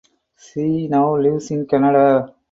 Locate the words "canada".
1.67-2.33